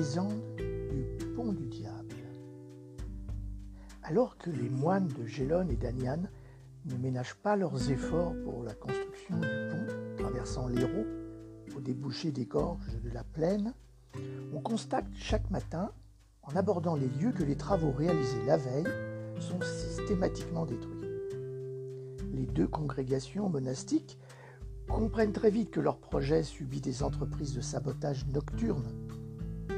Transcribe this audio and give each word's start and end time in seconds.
du 0.00 1.26
pont 1.36 1.52
du 1.52 1.66
diable. 1.66 2.14
Alors 4.02 4.38
que 4.38 4.48
les 4.48 4.70
moines 4.70 5.08
de 5.08 5.26
Gélone 5.26 5.70
et 5.70 5.76
d'Anian 5.76 6.22
ne 6.86 6.96
ménagent 6.96 7.34
pas 7.34 7.54
leurs 7.54 7.90
efforts 7.90 8.32
pour 8.42 8.62
la 8.62 8.72
construction 8.72 9.36
du 9.36 9.46
pont 9.70 10.16
traversant 10.16 10.68
l'Hérault 10.68 11.04
au 11.76 11.80
débouché 11.80 12.32
des 12.32 12.46
gorges 12.46 12.98
de 13.04 13.10
la 13.10 13.24
plaine, 13.24 13.74
on 14.54 14.60
constate 14.60 15.04
chaque 15.12 15.50
matin, 15.50 15.92
en 16.44 16.56
abordant 16.56 16.96
les 16.96 17.08
lieux, 17.08 17.32
que 17.32 17.44
les 17.44 17.56
travaux 17.56 17.92
réalisés 17.92 18.42
la 18.46 18.56
veille 18.56 18.88
sont 19.38 19.60
systématiquement 19.60 20.64
détruits. 20.64 21.04
Les 22.32 22.46
deux 22.46 22.66
congrégations 22.66 23.50
monastiques 23.50 24.18
comprennent 24.88 25.34
très 25.34 25.50
vite 25.50 25.70
que 25.70 25.80
leur 25.80 25.98
projet 25.98 26.42
subit 26.42 26.80
des 26.80 27.02
entreprises 27.02 27.54
de 27.54 27.60
sabotage 27.60 28.26
nocturne 28.28 28.90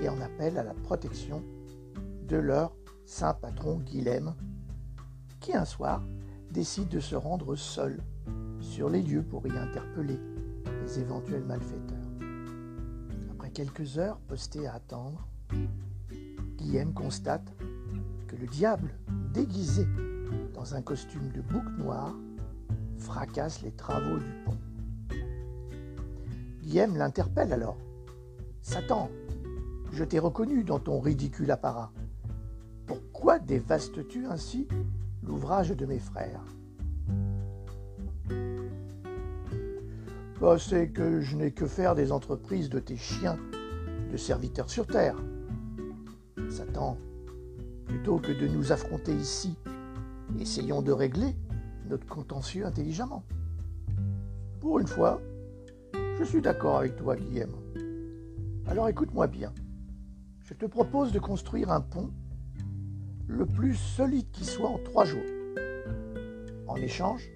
et 0.00 0.08
en 0.08 0.20
appellent 0.20 0.58
à 0.58 0.62
la 0.62 0.74
protection 0.74 1.42
de 2.26 2.36
leur 2.36 2.74
saint 3.04 3.34
patron 3.34 3.78
Guilhem, 3.78 4.34
qui 5.40 5.54
un 5.54 5.64
soir 5.64 6.02
décide 6.50 6.88
de 6.88 7.00
se 7.00 7.14
rendre 7.14 7.56
seul 7.56 8.02
sur 8.60 8.88
les 8.88 9.02
lieux 9.02 9.22
pour 9.22 9.46
y 9.46 9.56
interpeller 9.56 10.18
les 10.82 11.00
éventuels 11.00 11.44
malfaiteurs. 11.44 11.96
Après 13.30 13.50
quelques 13.50 13.98
heures 13.98 14.18
postées 14.20 14.66
à 14.66 14.74
attendre, 14.74 15.26
Guillaume 16.56 16.92
constate 16.92 17.54
que 18.26 18.36
le 18.36 18.46
diable, 18.46 18.94
déguisé 19.32 19.86
dans 20.54 20.74
un 20.74 20.82
costume 20.82 21.30
de 21.32 21.40
bouc 21.40 21.64
noir, 21.78 22.14
fracasse 22.98 23.62
les 23.62 23.70
travaux 23.70 24.18
du 24.18 24.32
pont. 24.44 24.58
Guillaume 26.62 26.96
l'interpelle 26.96 27.52
alors. 27.52 27.78
Satan, 28.60 29.08
je 29.98 30.04
t'ai 30.04 30.20
reconnu 30.20 30.62
dans 30.62 30.78
ton 30.78 31.00
ridicule 31.00 31.50
apparat. 31.50 31.90
Pourquoi 32.86 33.40
dévastes-tu 33.40 34.26
ainsi 34.26 34.68
l'ouvrage 35.24 35.70
de 35.70 35.86
mes 35.86 35.98
frères? 35.98 36.44
Bah, 40.40 40.56
C'est 40.56 40.90
que 40.90 41.20
je 41.20 41.36
n'ai 41.36 41.50
que 41.50 41.66
faire 41.66 41.96
des 41.96 42.12
entreprises 42.12 42.68
de 42.68 42.78
tes 42.78 42.96
chiens, 42.96 43.40
de 44.12 44.16
serviteurs 44.16 44.70
sur 44.70 44.86
terre. 44.86 45.16
Satan, 46.48 46.96
plutôt 47.86 48.18
que 48.18 48.30
de 48.30 48.46
nous 48.46 48.70
affronter 48.70 49.12
ici, 49.12 49.58
essayons 50.38 50.80
de 50.80 50.92
régler 50.92 51.34
notre 51.88 52.06
contentieux 52.06 52.64
intelligemment. 52.64 53.24
Pour 54.60 54.78
une 54.78 54.86
fois, 54.86 55.20
je 56.20 56.22
suis 56.22 56.40
d'accord 56.40 56.76
avec 56.76 56.94
toi, 56.94 57.16
Guillaume. 57.16 57.56
Alors 58.68 58.88
écoute-moi 58.88 59.26
bien. 59.26 59.52
Je 60.48 60.54
te 60.54 60.64
propose 60.64 61.12
de 61.12 61.18
construire 61.18 61.70
un 61.70 61.82
pont 61.82 62.10
le 63.26 63.44
plus 63.44 63.74
solide 63.74 64.30
qui 64.30 64.46
soit 64.46 64.70
en 64.70 64.78
trois 64.78 65.04
jours. 65.04 65.20
En 66.66 66.76
échange, 66.76 67.28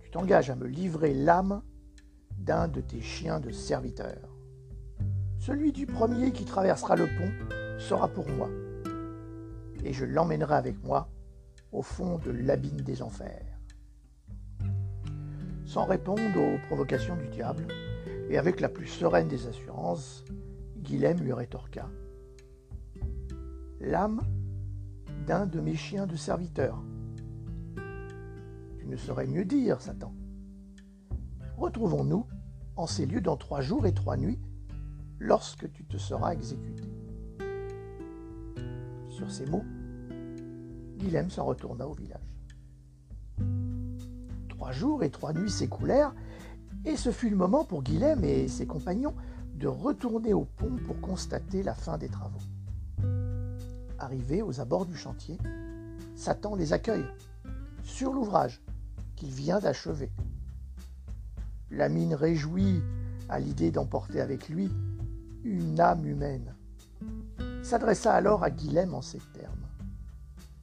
tu 0.00 0.08
t'engages 0.12 0.48
à 0.48 0.54
me 0.54 0.68
livrer 0.68 1.14
l'âme 1.14 1.62
d'un 2.38 2.68
de 2.68 2.80
tes 2.80 3.00
chiens 3.00 3.40
de 3.40 3.50
serviteur. 3.50 4.36
Celui 5.40 5.72
du 5.72 5.86
premier 5.86 6.30
qui 6.30 6.44
traversera 6.44 6.94
le 6.94 7.06
pont 7.06 7.76
sera 7.80 8.06
pour 8.06 8.28
moi, 8.28 8.48
et 9.82 9.92
je 9.92 10.04
l'emmènerai 10.04 10.54
avec 10.54 10.80
moi 10.84 11.08
au 11.72 11.82
fond 11.82 12.18
de 12.18 12.30
l'abîme 12.30 12.82
des 12.82 13.02
enfers. 13.02 13.58
Sans 15.66 15.86
répondre 15.86 16.22
aux 16.36 16.64
provocations 16.68 17.16
du 17.16 17.26
diable, 17.26 17.66
et 18.30 18.38
avec 18.38 18.60
la 18.60 18.68
plus 18.68 18.86
sereine 18.86 19.26
des 19.26 19.48
assurances, 19.48 20.24
Guilhem 20.76 21.18
lui 21.18 21.32
rétorqua. 21.32 21.90
L'âme 23.80 24.20
d'un 25.26 25.46
de 25.46 25.60
mes 25.60 25.76
chiens 25.76 26.06
de 26.06 26.16
serviteur. 26.16 26.82
Tu 28.78 28.86
ne 28.86 28.96
saurais 28.96 29.26
mieux 29.26 29.44
dire, 29.44 29.80
Satan. 29.80 30.12
Retrouvons-nous 31.56 32.26
en 32.76 32.86
ces 32.86 33.06
lieux 33.06 33.20
dans 33.20 33.36
trois 33.36 33.60
jours 33.60 33.86
et 33.86 33.92
trois 33.92 34.16
nuits, 34.16 34.40
lorsque 35.18 35.70
tu 35.72 35.84
te 35.84 35.96
seras 35.96 36.32
exécuté. 36.32 36.84
Sur 39.10 39.30
ces 39.30 39.46
mots, 39.46 39.64
Guilhem 40.96 41.30
s'en 41.30 41.44
retourna 41.44 41.86
au 41.86 41.94
village. 41.94 42.36
Trois 44.48 44.72
jours 44.72 45.02
et 45.02 45.10
trois 45.10 45.32
nuits 45.32 45.50
s'écoulèrent, 45.50 46.14
et 46.84 46.96
ce 46.96 47.10
fut 47.10 47.30
le 47.30 47.36
moment 47.36 47.64
pour 47.64 47.82
Guilhem 47.82 48.24
et 48.24 48.48
ses 48.48 48.66
compagnons 48.66 49.14
de 49.54 49.66
retourner 49.66 50.32
au 50.32 50.44
pont 50.44 50.76
pour 50.84 51.00
constater 51.00 51.62
la 51.62 51.74
fin 51.74 51.98
des 51.98 52.08
travaux. 52.08 52.38
Arrivés 53.98 54.42
aux 54.42 54.60
abords 54.60 54.86
du 54.86 54.96
chantier, 54.96 55.38
Satan 56.14 56.54
les 56.54 56.72
accueille 56.72 57.06
sur 57.82 58.12
l'ouvrage 58.12 58.62
qu'il 59.16 59.30
vient 59.30 59.58
d'achever. 59.58 60.10
La 61.70 61.88
mine 61.88 62.14
réjouie 62.14 62.80
à 63.28 63.40
l'idée 63.40 63.72
d'emporter 63.72 64.20
avec 64.20 64.48
lui 64.48 64.70
une 65.42 65.80
âme 65.80 66.06
humaine. 66.06 66.54
S'adressa 67.62 68.14
alors 68.14 68.44
à 68.44 68.50
Guilhem 68.50 68.94
en 68.94 69.02
ces 69.02 69.18
termes. 69.32 69.66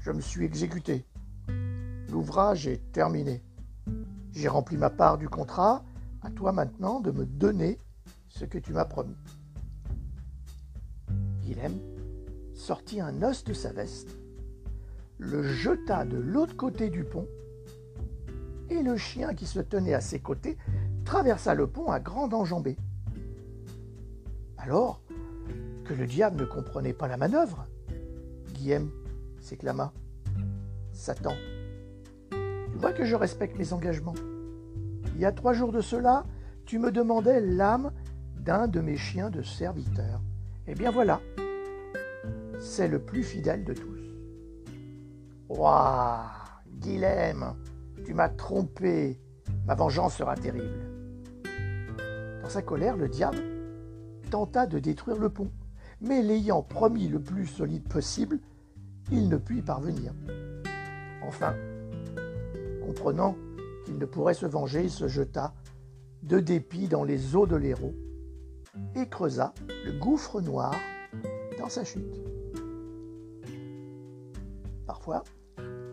Je 0.00 0.12
me 0.12 0.20
suis 0.20 0.44
exécuté. 0.44 1.04
L'ouvrage 2.10 2.68
est 2.68 2.92
terminé. 2.92 3.42
J'ai 4.32 4.48
rempli 4.48 4.76
ma 4.76 4.90
part 4.90 5.18
du 5.18 5.28
contrat. 5.28 5.84
À 6.22 6.30
toi 6.30 6.52
maintenant 6.52 7.00
de 7.00 7.10
me 7.10 7.26
donner 7.26 7.78
ce 8.28 8.44
que 8.44 8.58
tu 8.58 8.72
m'as 8.72 8.84
promis. 8.84 9.16
Guilhem 11.42 11.95
sortit 12.66 13.00
un 13.00 13.22
os 13.22 13.44
de 13.44 13.52
sa 13.52 13.70
veste, 13.70 14.18
le 15.18 15.44
jeta 15.44 16.04
de 16.04 16.16
l'autre 16.16 16.56
côté 16.56 16.90
du 16.90 17.04
pont, 17.04 17.28
et 18.70 18.82
le 18.82 18.96
chien 18.96 19.34
qui 19.34 19.46
se 19.46 19.60
tenait 19.60 19.94
à 19.94 20.00
ses 20.00 20.18
côtés 20.18 20.58
traversa 21.04 21.54
le 21.54 21.68
pont 21.68 21.92
à 21.92 22.00
grande 22.00 22.34
enjambée. 22.34 22.76
Alors 24.58 25.00
que 25.84 25.94
le 25.94 26.08
diable 26.08 26.40
ne 26.40 26.44
comprenait 26.44 26.92
pas 26.92 27.06
la 27.06 27.16
manœuvre, 27.16 27.66
Guillaume 28.54 28.90
s'éclama. 29.40 29.92
Satan, 30.92 31.36
tu 32.32 32.78
vois 32.78 32.92
que 32.92 33.04
je 33.04 33.14
respecte 33.14 33.56
mes 33.56 33.72
engagements. 33.74 34.16
Il 35.14 35.20
y 35.20 35.24
a 35.24 35.30
trois 35.30 35.52
jours 35.52 35.70
de 35.70 35.80
cela, 35.80 36.24
tu 36.64 36.80
me 36.80 36.90
demandais 36.90 37.40
l'âme 37.40 37.92
d'un 38.40 38.66
de 38.66 38.80
mes 38.80 38.96
chiens 38.96 39.30
de 39.30 39.42
serviteur. 39.42 40.20
Eh 40.66 40.74
bien 40.74 40.90
voilà, 40.90 41.20
c'est 42.66 42.88
le 42.88 42.98
plus 42.98 43.22
fidèle 43.22 43.64
de 43.64 43.72
tous. 43.72 44.00
Ouah, 45.48 46.32
Guilhem, 46.80 47.54
tu 48.04 48.12
m'as 48.12 48.28
trompé, 48.28 49.20
ma 49.66 49.74
vengeance 49.74 50.16
sera 50.16 50.34
terrible. 50.34 50.90
Dans 52.42 52.48
sa 52.48 52.62
colère, 52.62 52.96
le 52.96 53.08
diable 53.08 53.38
tenta 54.30 54.66
de 54.66 54.78
détruire 54.78 55.18
le 55.18 55.30
pont, 55.30 55.50
mais 56.00 56.22
l'ayant 56.22 56.62
promis 56.62 57.08
le 57.08 57.20
plus 57.20 57.46
solide 57.46 57.88
possible, 57.88 58.40
il 59.12 59.28
ne 59.28 59.36
put 59.36 59.58
y 59.58 59.62
parvenir. 59.62 60.12
Enfin, 61.22 61.54
comprenant 62.84 63.36
qu'il 63.84 63.96
ne 63.96 64.04
pourrait 64.04 64.34
se 64.34 64.46
venger, 64.46 64.82
il 64.82 64.90
se 64.90 65.06
jeta 65.06 65.54
de 66.22 66.40
dépit 66.40 66.88
dans 66.88 67.04
les 67.04 67.36
eaux 67.36 67.46
de 67.46 67.56
l'Hérault 67.56 67.94
et 68.96 69.08
creusa 69.08 69.54
le 69.84 69.92
gouffre 69.92 70.40
noir 70.40 70.74
dans 71.58 71.68
sa 71.68 71.84
chute. 71.84 72.35
Parfois, 74.86 75.24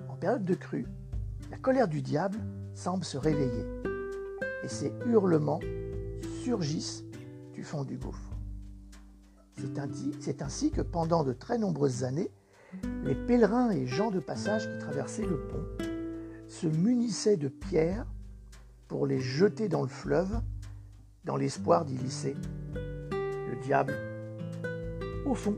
en 0.10 0.16
période 0.16 0.46
de 0.46 0.54
crue, 0.54 0.86
la 1.50 1.58
colère 1.58 1.88
du 1.88 2.02
diable 2.02 2.40
semble 2.74 3.04
se 3.04 3.18
réveiller 3.18 3.66
et 4.64 4.68
ses 4.68 4.94
hurlements 5.08 5.60
surgissent 6.44 7.04
du 7.54 7.64
fond 7.64 7.84
du 7.84 7.98
gouffre. 7.98 8.34
C'est 10.20 10.42
ainsi, 10.42 10.72
que 10.72 10.82
pendant 10.82 11.24
de 11.24 11.34
très 11.34 11.58
nombreuses 11.58 12.04
années, 12.04 12.32
les 13.04 13.16
pèlerins 13.16 13.72
et 13.72 13.86
gens 13.86 14.12
de 14.12 14.20
passage 14.20 14.70
qui 14.70 14.78
traversaient 14.80 15.26
le 15.26 15.48
pont 15.48 15.66
se 16.48 16.68
munissaient 16.68 17.38
de 17.38 17.48
pierres 17.48 18.06
pour 18.88 19.08
les 19.08 19.20
jeter 19.20 19.70
dans 19.70 19.82
le 19.82 19.88
fleuve 19.88 20.42
dans 21.24 21.38
l'espoir 21.38 21.86
d'y 21.86 21.98
lisser 21.98 22.36
le 22.74 23.56
diable 23.64 23.96
au 25.26 25.34
fond 25.34 25.58